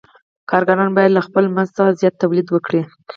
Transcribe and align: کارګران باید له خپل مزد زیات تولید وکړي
کارګران 0.49 0.89
باید 0.95 1.11
له 1.15 1.21
خپل 1.27 1.43
مزد 1.55 1.77
زیات 1.99 2.15
تولید 2.23 2.47
وکړي 2.51 2.81